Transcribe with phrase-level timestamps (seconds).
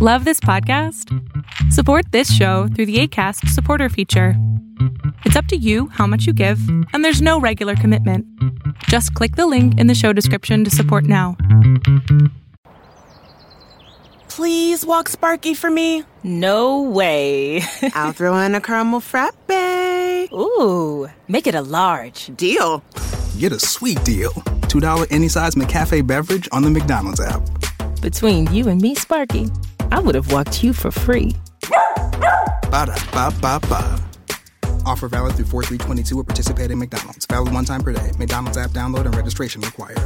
[0.00, 1.12] Love this podcast?
[1.72, 4.34] Support this show through the ACAST supporter feature.
[5.24, 6.60] It's up to you how much you give,
[6.92, 8.24] and there's no regular commitment.
[8.84, 11.36] Just click the link in the show description to support now.
[14.28, 16.04] Please walk Sparky for me.
[16.22, 17.62] No way.
[17.92, 19.34] I'll throw in a caramel frappe.
[20.32, 22.30] Ooh, make it a large.
[22.36, 22.84] Deal.
[23.36, 24.30] Get a sweet deal.
[24.70, 27.42] $2 any size McCafe beverage on the McDonald's app.
[28.00, 29.50] Between you and me, Sparky,
[29.90, 31.34] I would have walked you for free.
[32.70, 34.00] Ba da ba ba ba.
[34.86, 37.26] Offer valid through 4322 at participating McDonald's.
[37.26, 38.12] Valid one time per day.
[38.16, 39.98] McDonald's app download and registration required.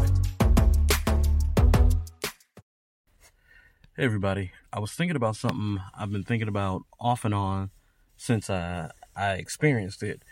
[3.95, 7.73] Hey everybody, I was thinking about something I've been thinking about off and on
[8.16, 10.23] since I I experienced it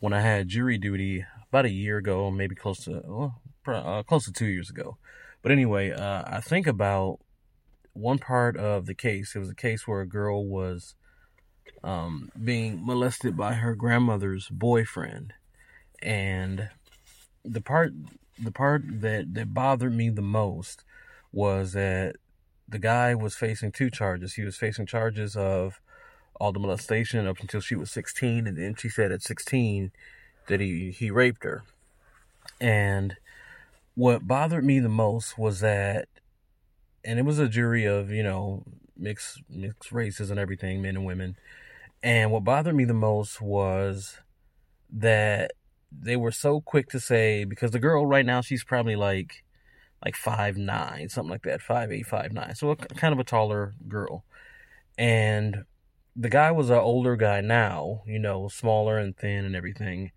[0.00, 4.26] when I had jury duty about a year ago, maybe close to well, uh, close
[4.26, 4.98] to two years ago.
[5.46, 7.20] But anyway, uh, I think about
[7.92, 9.36] one part of the case.
[9.36, 10.96] It was a case where a girl was
[11.84, 15.34] um, being molested by her grandmother's boyfriend,
[16.02, 16.70] and
[17.44, 17.92] the part
[18.36, 20.82] the part that that bothered me the most
[21.30, 22.16] was that
[22.68, 24.34] the guy was facing two charges.
[24.34, 25.80] He was facing charges of
[26.40, 29.92] all the molestation up until she was 16, and then she said at 16
[30.48, 31.62] that he, he raped her.
[32.60, 33.14] And
[33.96, 36.06] what bothered me the most was that,
[37.04, 38.62] and it was a jury of, you know,
[38.96, 41.36] mixed, mixed races and everything, men and women.
[42.02, 44.18] And what bothered me the most was
[44.90, 45.50] that
[45.90, 49.42] they were so quick to say, because the girl right now, she's probably like,
[50.04, 52.54] like five nine, something like that, five eight, five nine.
[52.54, 54.24] So a, kind of a taller girl,
[54.98, 55.64] and
[56.14, 60.12] the guy was an older guy now, you know, smaller and thin and everything.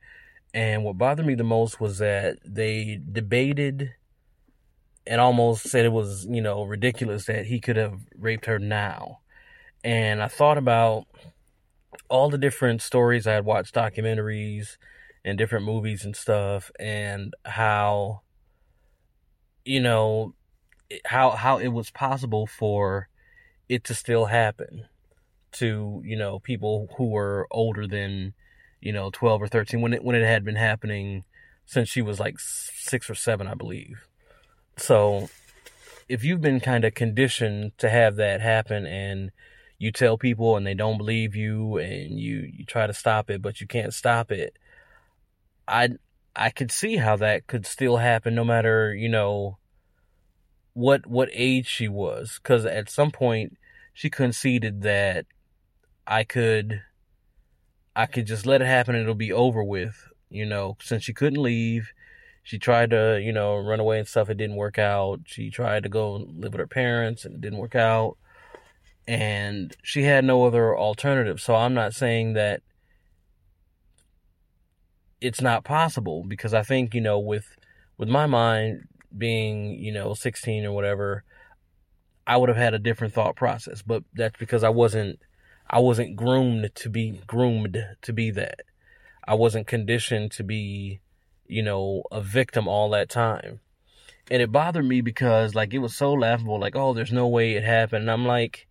[0.54, 3.92] And what bothered me the most was that they debated
[5.06, 9.20] and almost said it was, you know, ridiculous that he could have raped her now.
[9.84, 11.06] And I thought about
[12.10, 14.78] all the different stories I had watched documentaries
[15.24, 18.22] and different movies and stuff and how
[19.66, 20.34] you know
[21.06, 23.10] how how it was possible for
[23.68, 24.86] it to still happen
[25.52, 28.34] to you know people who were older than
[28.82, 31.24] you know 12 or 13 when it when it had been happening
[31.66, 34.08] since she was like 6 or 7 I believe.
[34.78, 35.30] So
[36.08, 39.32] if you've been kind of conditioned to have that happen and
[39.78, 43.42] you tell people and they don't believe you and you you try to stop it
[43.42, 44.58] but you can't stop it
[45.70, 45.90] I
[46.36, 49.58] I could see how that could still happen no matter, you know,
[50.74, 52.40] what what age she was.
[52.40, 53.58] Cuz at some point
[53.94, 55.26] she conceded that
[56.08, 56.82] I could
[57.96, 61.14] I could just let it happen and it'll be over with, you know, since she
[61.14, 61.92] couldn't leave.
[62.44, 64.30] She tried to, you know, run away and stuff.
[64.30, 65.22] It didn't work out.
[65.26, 68.18] She tried to go live with her parents and it didn't work out.
[69.08, 71.42] And she had no other alternative.
[71.42, 72.62] So I'm not saying that
[75.22, 77.58] it's not possible because I think, you know, with
[77.98, 81.24] with my mind being, you know, 16 or whatever,
[82.26, 85.20] I would have had a different thought process, but that's because I wasn't
[85.70, 88.62] I wasn't groomed to be groomed to be that.
[89.28, 91.02] I wasn't conditioned to be,
[91.48, 93.60] you know, a victim all that time.
[94.32, 97.54] And it bothered me because like it was so laughable like, "Oh, there's no way
[97.54, 98.68] it happened." And I'm like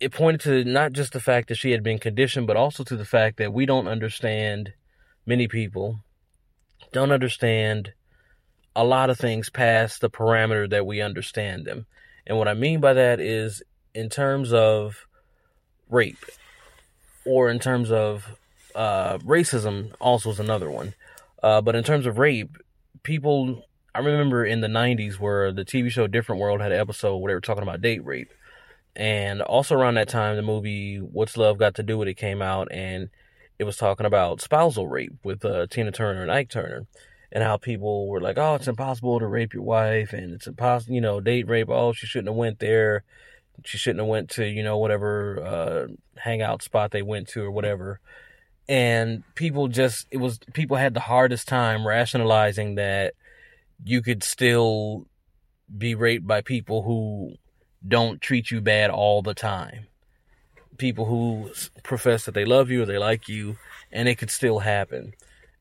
[0.00, 2.96] it pointed to not just the fact that she had been conditioned, but also to
[2.96, 4.72] the fact that we don't understand
[5.24, 6.00] many people
[6.90, 7.92] don't understand
[8.74, 11.86] a lot of things past the parameter that we understand them.
[12.26, 13.62] And what I mean by that is
[13.94, 15.06] in terms of
[15.92, 16.24] rape
[17.24, 18.36] or in terms of
[18.74, 20.94] uh, racism, also is another one.
[21.42, 22.56] Uh, but in terms of rape,
[23.02, 23.64] people,
[23.94, 27.30] I remember in the 90s where the TV show Different World had an episode where
[27.30, 28.32] they were talking about date rape.
[28.94, 32.42] And also around that time, the movie What's Love Got to Do with It came
[32.42, 33.08] out, and
[33.58, 36.86] it was talking about spousal rape with uh, Tina Turner and Ike Turner,
[37.30, 40.94] and how people were like, "Oh, it's impossible to rape your wife, and it's impossible,
[40.94, 41.70] you know, date rape.
[41.70, 43.04] Oh, she shouldn't have went there.
[43.64, 45.86] She shouldn't have went to, you know, whatever uh,
[46.20, 48.00] hangout spot they went to or whatever."
[48.68, 53.14] And people just, it was people had the hardest time rationalizing that
[53.84, 55.06] you could still
[55.76, 57.34] be raped by people who
[57.86, 59.86] don't treat you bad all the time.
[60.78, 61.50] People who
[61.82, 63.56] profess that they love you or they like you,
[63.90, 65.12] and it could still happen.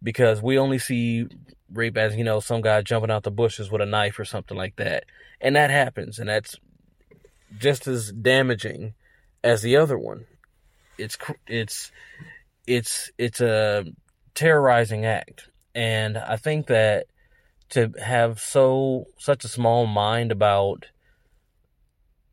[0.04, 1.28] Because we only see
[1.72, 4.58] rape as you know some guy jumping out the bushes with a knife or something
[4.58, 5.06] like that,
[5.40, 6.56] and that happens, and that's
[7.58, 8.94] just as damaging
[9.44, 10.26] as the other one.
[10.98, 11.18] It's
[11.48, 11.92] it's
[12.68, 13.86] it's it's a
[14.36, 17.08] terrorizing act, and I think that
[17.70, 20.88] to have so such a small mind about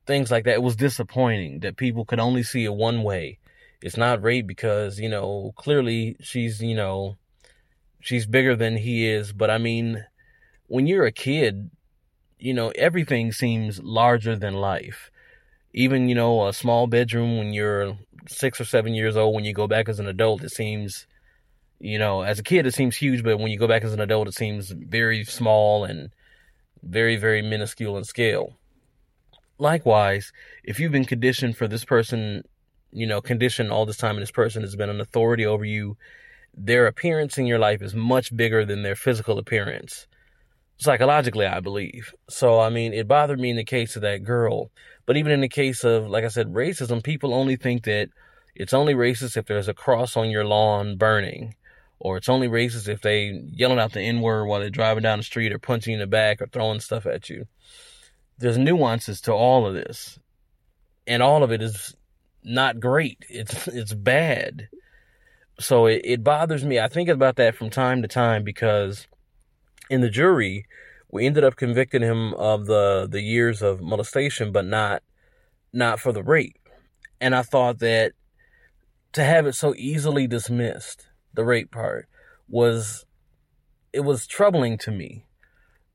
[0.08, 0.54] things like that.
[0.54, 3.38] It was disappointing that people could only see it one way.
[3.80, 7.16] It's not rape because, you know, clearly she's, you know,
[8.00, 9.32] she's bigger than he is.
[9.32, 10.04] But I mean,
[10.66, 11.70] when you're a kid,
[12.38, 15.10] you know, everything seems larger than life.
[15.72, 17.98] Even, you know, a small bedroom when you're
[18.28, 21.06] six or seven years old, when you go back as an adult, it seems,
[21.80, 24.00] you know, as a kid, it seems huge, but when you go back as an
[24.00, 26.10] adult, it seems very small and
[26.82, 28.56] very, very minuscule in scale.
[29.58, 30.32] Likewise,
[30.62, 32.44] if you've been conditioned for this person,
[32.92, 35.96] you know, conditioned all this time and this person has been an authority over you,
[36.54, 40.06] their appearance in your life is much bigger than their physical appearance
[40.78, 42.14] psychologically, I believe.
[42.28, 44.70] So, I mean, it bothered me in the case of that girl.
[45.06, 48.08] But even in the case of, like I said, racism, people only think that
[48.54, 51.54] it's only racist if there's a cross on your lawn burning.
[52.00, 55.18] Or it's only racist if they yelling out the N word while they're driving down
[55.18, 57.46] the street or punching in the back or throwing stuff at you.
[58.38, 60.18] There's nuances to all of this.
[61.08, 61.96] And all of it is
[62.44, 63.18] not great.
[63.28, 64.68] It's it's bad.
[65.58, 66.78] So it, it bothers me.
[66.78, 69.08] I think about that from time to time because
[69.90, 70.66] in the jury,
[71.10, 75.02] we ended up convicting him of the the years of molestation, but not
[75.72, 76.68] not for the rape.
[77.20, 78.12] And I thought that
[79.12, 82.08] to have it so easily dismissed, the rape part,
[82.48, 83.06] was
[83.92, 85.24] it was troubling to me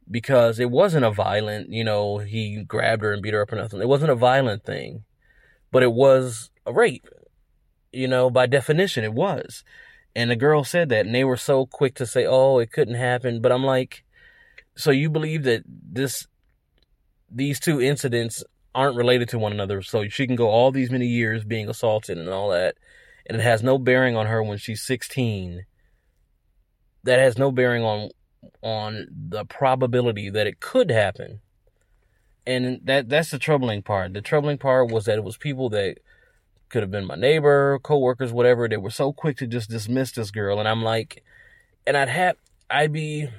[0.10, 3.56] because it wasn't a violent, you know, he grabbed her and beat her up or
[3.56, 3.81] nothing.
[3.81, 5.04] It wasn't a violent thing,
[5.72, 7.07] but it was a rape.
[7.92, 9.63] You know, by definition, it was.
[10.15, 12.95] And the girl said that, and they were so quick to say, "Oh, it couldn't
[12.95, 14.04] happen." But I'm like,
[14.75, 16.27] so you believe that this,
[17.30, 18.44] these two incidents
[18.75, 19.81] aren't related to one another?
[19.81, 22.75] So she can go all these many years being assaulted and all that,
[23.25, 25.65] and it has no bearing on her when she's 16.
[27.04, 28.09] That has no bearing on
[28.62, 31.39] on the probability that it could happen.
[32.45, 34.13] And that that's the troubling part.
[34.13, 35.98] The troubling part was that it was people that
[36.73, 38.67] could have been my neighbor, coworkers, whatever.
[38.67, 41.23] They were so quick to just dismiss this girl, and I'm like,
[41.85, 42.35] and I'd have,
[42.67, 43.29] I'd be,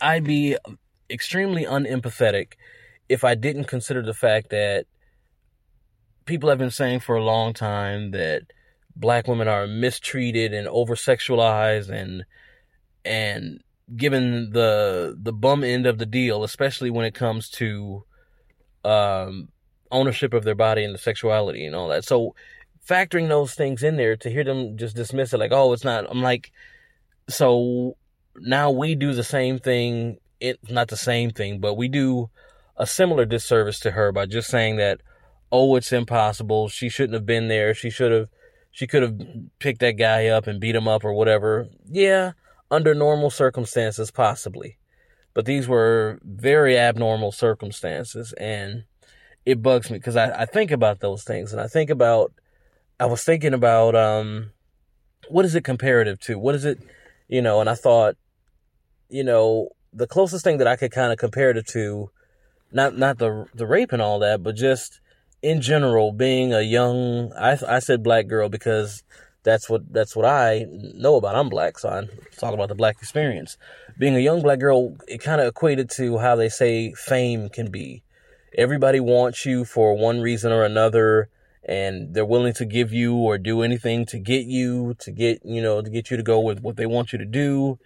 [0.00, 0.56] I'd be
[1.10, 2.54] extremely unempathetic
[3.10, 4.86] if I didn't consider the fact that
[6.24, 8.44] people have been saying for a long time that
[8.96, 12.24] black women are mistreated and over sexualized and
[13.04, 13.62] and
[13.94, 18.04] given the the bum end of the deal, especially when it comes to
[18.84, 19.48] um
[19.90, 22.04] ownership of their body and the sexuality and all that.
[22.04, 22.34] So
[22.88, 26.06] factoring those things in there to hear them just dismiss it like, oh, it's not.
[26.08, 26.52] I'm like,
[27.28, 27.96] so
[28.36, 30.18] now we do the same thing.
[30.40, 32.30] It's not the same thing, but we do
[32.76, 35.00] a similar disservice to her by just saying that,
[35.52, 36.68] oh, it's impossible.
[36.68, 37.74] She shouldn't have been there.
[37.74, 38.28] She should have.
[38.72, 39.20] She could have
[39.58, 41.68] picked that guy up and beat him up or whatever.
[41.86, 42.32] Yeah,
[42.70, 44.78] under normal circumstances, possibly.
[45.34, 48.32] But these were very abnormal circumstances.
[48.34, 48.84] And
[49.44, 52.32] it bugs me because I, I think about those things and I think about
[52.98, 54.52] I was thinking about um
[55.28, 56.38] what is it comparative to?
[56.38, 56.78] What is it
[57.28, 58.16] you know, and I thought,
[59.08, 62.10] you know, the closest thing that I could kind of compare it to,
[62.72, 65.00] not not the the rape and all that, but just
[65.42, 69.02] in general, being a young I I said black girl because
[69.42, 71.34] that's what that's what I know about.
[71.34, 73.56] I'm black, so I'm talk about the black experience.
[73.98, 77.70] Being a young black girl, it kind of equated to how they say fame can
[77.70, 78.02] be
[78.56, 81.28] everybody wants you for one reason or another
[81.64, 85.60] and they're willing to give you or do anything to get you to get you
[85.60, 87.78] know to get you to go with what they want you to do.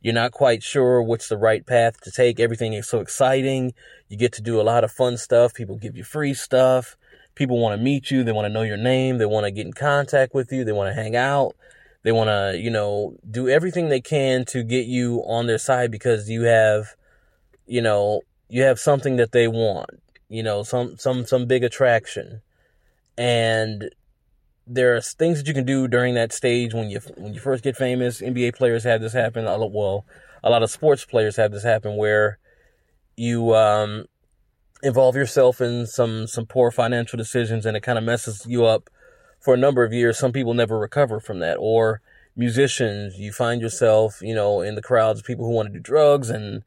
[0.00, 2.38] You're not quite sure what's the right path to take.
[2.38, 3.74] Everything is so exciting.
[4.08, 5.54] You get to do a lot of fun stuff.
[5.54, 6.96] People give you free stuff.
[7.34, 8.22] People want to meet you.
[8.22, 9.18] They want to know your name.
[9.18, 10.64] They want to get in contact with you.
[10.64, 11.56] They want to hang out.
[12.04, 15.90] They want to you know do everything they can to get you on their side
[15.90, 16.94] because you have
[17.66, 19.90] you know you have something that they want
[20.28, 22.42] you know, some some some big attraction.
[23.16, 23.90] And
[24.66, 27.64] there are things that you can do during that stage when you when you first
[27.64, 28.20] get famous.
[28.20, 29.44] NBA players have this happen.
[29.44, 30.04] Well,
[30.42, 32.38] a lot of sports players have this happen where
[33.16, 34.04] you um,
[34.82, 38.90] involve yourself in some some poor financial decisions, and it kind of messes you up
[39.40, 40.18] for a number of years.
[40.18, 41.56] Some people never recover from that.
[41.56, 42.00] Or
[42.36, 45.80] musicians, you find yourself, you know, in the crowds of people who want to do
[45.80, 46.62] drugs and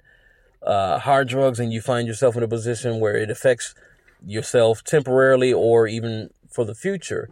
[0.63, 3.74] uh, hard drugs and you find yourself in a position where it affects
[4.25, 7.30] yourself temporarily or even for the future.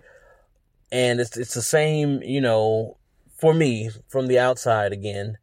[0.91, 2.97] And it's it's the same, you know,
[3.37, 5.37] for me from the outside again,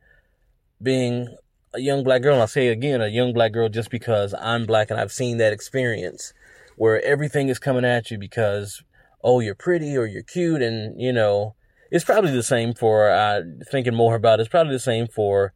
[0.83, 1.37] being
[1.73, 2.41] a young black girl.
[2.41, 5.53] I'll say again, a young black girl just because I'm black and I've seen that
[5.53, 6.33] experience
[6.77, 8.83] where everything is coming at you because
[9.23, 11.55] oh you're pretty or you're cute and you know
[11.91, 13.41] it's probably the same for uh,
[13.71, 15.53] thinking more about it, it's probably the same for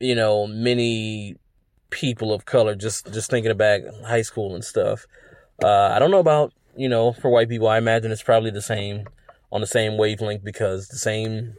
[0.00, 1.36] you know, many
[1.90, 2.74] people of color.
[2.74, 5.06] Just just thinking about high school and stuff.
[5.62, 7.68] Uh, I don't know about you know for white people.
[7.68, 9.06] I imagine it's probably the same
[9.52, 11.54] on the same wavelength because the same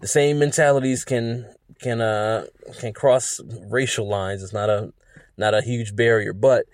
[0.00, 1.46] the same mentalities can
[1.80, 2.46] can uh
[2.78, 4.42] can cross racial lines.
[4.42, 4.92] It's not a
[5.36, 6.66] not a huge barrier, but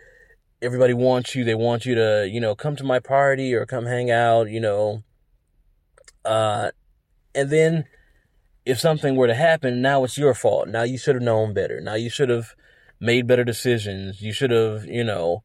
[0.61, 1.45] everybody wants you.
[1.45, 4.61] They want you to, you know, come to my party or come hang out, you
[4.61, 5.03] know.
[6.25, 6.71] Uh,
[7.35, 7.85] and then
[8.67, 10.69] if something were to happen, now it's your fault.
[10.69, 11.81] Now you should have known better.
[11.81, 12.55] Now you should have
[12.99, 14.21] made better decisions.
[14.21, 15.45] You should have, you know,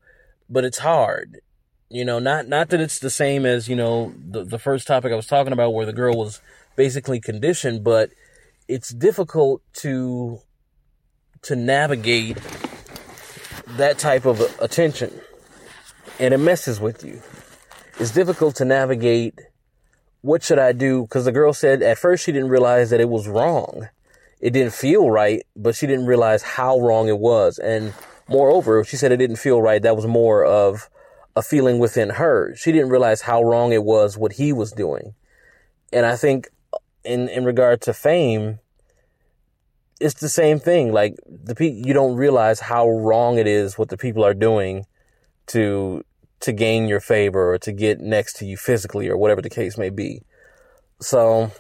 [0.50, 1.40] but it's hard.
[1.88, 5.12] You know, not not that it's the same as, you know, the the first topic
[5.12, 6.42] I was talking about where the girl was
[6.76, 8.10] basically conditioned, but
[8.68, 10.40] it's difficult to
[11.44, 12.38] to navigate
[13.78, 15.12] that type of attention
[16.20, 17.22] and it messes with you.
[18.00, 19.40] It's difficult to navigate
[20.22, 21.04] what should I do?
[21.04, 23.90] Because the girl said at first she didn't realize that it was wrong.
[24.40, 27.60] It didn't feel right, but she didn't realize how wrong it was.
[27.60, 27.94] And
[28.28, 29.82] moreover, she said it didn't feel right.
[29.82, 30.90] That was more of
[31.36, 32.56] a feeling within her.
[32.56, 35.14] She didn't realize how wrong it was what he was doing.
[35.94, 36.50] And I think
[37.04, 38.60] in, in regard to fame,
[40.00, 40.92] it's the same thing.
[40.92, 44.86] Like the pe- you don't realize how wrong it is what the people are doing
[45.48, 46.04] to
[46.42, 49.78] to gain your favor or to get next to you physically or whatever the case
[49.78, 50.24] may be.
[51.00, 51.52] So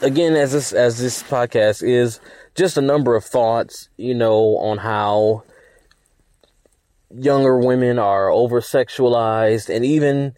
[0.00, 2.20] again, as this as this podcast is
[2.54, 5.44] just a number of thoughts, you know, on how
[7.10, 10.34] younger women are over sexualized and even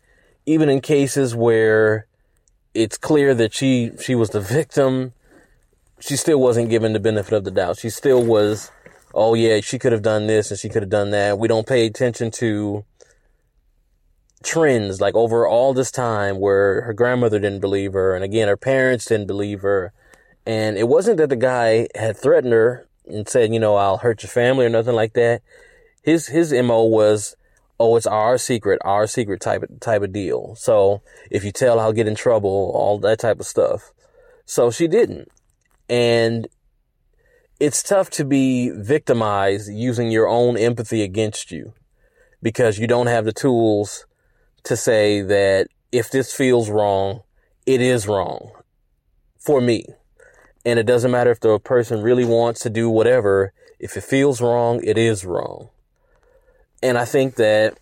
[0.46, 2.06] even in cases where
[2.74, 5.12] it's clear that she she was the victim
[6.02, 7.78] she still wasn't given the benefit of the doubt.
[7.78, 8.72] She still was,
[9.14, 11.38] oh yeah, she could have done this and she could have done that.
[11.38, 12.84] We don't pay attention to
[14.44, 18.56] trends like over all this time where her grandmother didn't believe her and again her
[18.56, 19.92] parents didn't believe her.
[20.44, 24.22] And it wasn't that the guy had threatened her and said, you know, I'll hurt
[24.22, 25.42] your family or nothing like that.
[26.02, 27.36] His his MO was,
[27.78, 30.54] oh, it's our secret, our secret type of type of deal.
[30.56, 33.92] So if you tell, I'll get in trouble, all that type of stuff.
[34.44, 35.28] So she didn't.
[35.88, 36.48] And
[37.60, 41.74] it's tough to be victimized using your own empathy against you
[42.42, 44.06] because you don't have the tools
[44.64, 47.22] to say that if this feels wrong,
[47.66, 48.52] it is wrong
[49.38, 49.84] for me.
[50.64, 53.52] And it doesn't matter if the person really wants to do whatever.
[53.78, 55.68] If it feels wrong, it is wrong.
[56.82, 57.78] And I think that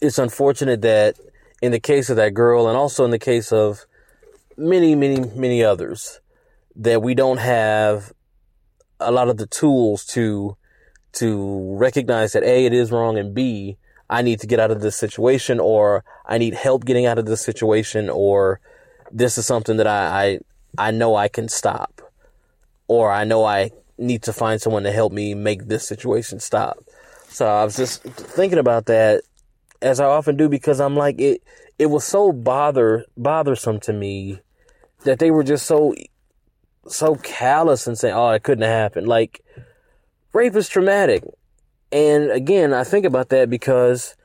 [0.00, 1.16] it's unfortunate that
[1.62, 3.86] in the case of that girl and also in the case of
[4.56, 6.20] many, many, many others,
[6.76, 8.12] that we don't have
[9.00, 10.56] a lot of the tools to
[11.12, 14.80] to recognize that A, it is wrong, and B, I need to get out of
[14.80, 18.60] this situation, or I need help getting out of this situation, or
[19.10, 20.38] this is something that I,
[20.78, 22.00] I, I know I can stop,
[22.86, 26.78] or I know I need to find someone to help me make this situation stop.
[27.28, 29.22] So I was just thinking about that
[29.82, 31.42] as I often do because I'm like, it,
[31.78, 34.40] it was so bother, bothersome to me
[35.04, 35.94] that they were just so
[36.88, 39.40] so callous and saying, "Oh, it couldn't have happened." Like
[40.32, 41.24] rape is traumatic,
[41.92, 44.16] and again, I think about that because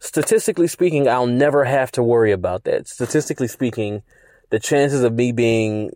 [0.00, 2.88] statistically speaking, I'll never have to worry about that.
[2.88, 4.02] Statistically speaking,
[4.50, 5.90] the chances of me being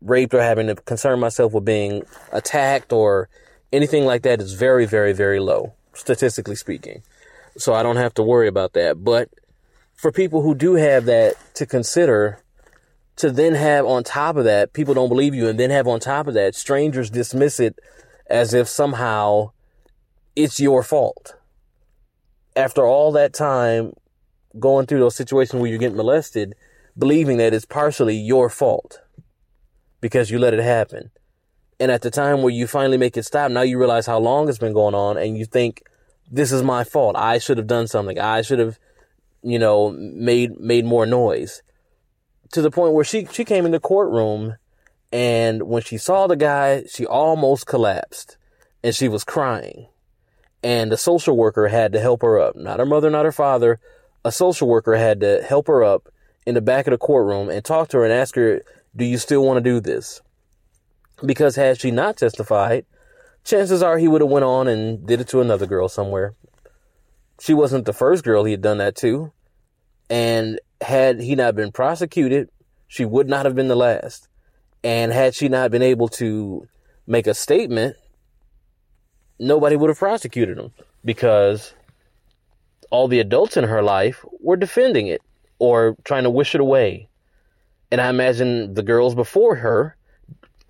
[0.00, 2.02] raped or having to concern myself with being
[2.32, 3.28] attacked or
[3.72, 7.02] anything like that is very, very, very low, statistically speaking.
[7.56, 9.04] So I don't have to worry about that.
[9.04, 9.28] But
[9.94, 12.40] for people who do have that to consider,
[13.16, 16.00] to then have on top of that, people don't believe you, and then have on
[16.00, 17.78] top of that, strangers dismiss it
[18.26, 19.52] as if somehow
[20.36, 21.34] it's your fault.
[22.54, 23.92] After all that time
[24.58, 26.54] going through those situations where you're getting molested,
[26.96, 29.00] believing that it's partially your fault
[30.00, 31.10] because you let it happen.
[31.80, 34.48] And at the time where you finally make it stop, now you realize how long
[34.48, 35.82] it's been going on and you think,
[36.30, 37.16] this is my fault.
[37.16, 38.18] I should have done something.
[38.18, 38.78] I should have,
[39.42, 41.62] you know, made, made more noise
[42.52, 44.56] to the point where she, she came in the courtroom
[45.12, 48.38] and when she saw the guy, she almost collapsed
[48.82, 49.88] and she was crying.
[50.62, 52.56] And a social worker had to help her up.
[52.56, 53.80] Not her mother, not her father.
[54.24, 56.08] A social worker had to help her up
[56.46, 58.62] in the back of the courtroom and talk to her and ask her,
[58.94, 60.20] do you still want to do this?
[61.24, 62.84] Because had she not testified,
[63.44, 66.34] chances are he would have went on and did it to another girl somewhere.
[67.40, 69.32] She wasn't the first girl he had done that to.
[70.08, 72.50] And had he not been prosecuted,
[72.86, 74.28] she would not have been the last.
[74.84, 76.68] And had she not been able to
[77.06, 77.96] make a statement,
[79.38, 80.72] nobody would have prosecuted him
[81.04, 81.74] because
[82.90, 85.22] all the adults in her life were defending it
[85.58, 87.08] or trying to wish it away.
[87.90, 89.96] And I imagine the girls before her,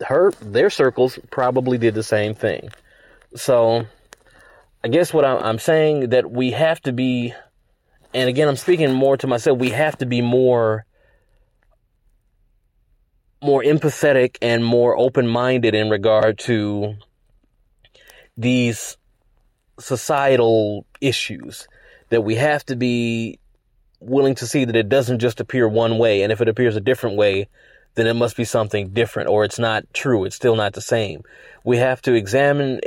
[0.07, 2.71] her their circles probably did the same thing.
[3.35, 3.87] So,
[4.85, 7.33] I guess what I'm saying that we have to be,
[8.13, 9.59] and again, I'm speaking more to myself.
[9.59, 10.85] We have to be more,
[13.41, 16.97] more empathetic and more open-minded in regard to
[18.37, 18.97] these
[19.79, 21.69] societal issues.
[22.11, 23.39] That we have to be
[24.01, 26.81] willing to see that it doesn't just appear one way, and if it appears a
[26.81, 27.49] different way,
[27.95, 30.25] then it must be something different, or it's not true.
[30.25, 31.23] It's still not the same.
[31.65, 32.81] We have to examine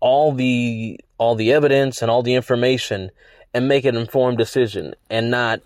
[0.00, 3.10] all the all the evidence and all the information
[3.52, 5.60] and make an informed decision and not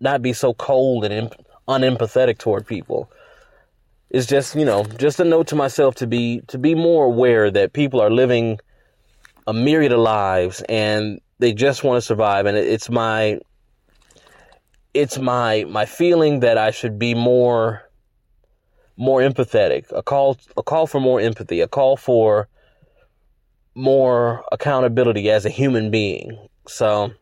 [0.00, 3.10] not be so cold and imp- unempathetic toward people
[4.10, 7.50] it's just you know just a note to myself to be to be more aware
[7.50, 8.58] that people are living
[9.46, 13.38] a myriad of lives and they just want to survive and it's my
[14.92, 17.88] it's my my feeling that I should be more
[18.96, 22.48] more empathetic a call a call for more empathy a call for
[23.74, 26.48] more accountability as a human being.
[26.66, 27.12] So,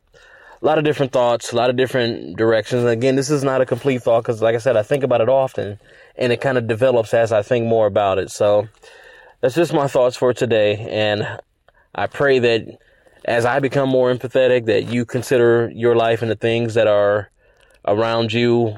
[0.61, 2.83] a lot of different thoughts, a lot of different directions.
[2.83, 5.21] And again, this is not a complete thought because, like I said, I think about
[5.21, 5.79] it often
[6.17, 8.31] and it kind of develops as I think more about it.
[8.31, 8.69] So,
[9.41, 10.77] that's just my thoughts for today.
[10.91, 11.39] And
[11.95, 12.79] I pray that
[13.25, 17.31] as I become more empathetic, that you consider your life and the things that are
[17.87, 18.77] around you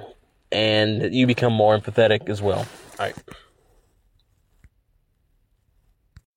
[0.53, 2.59] and you become more empathetic as well.
[2.59, 3.17] All right.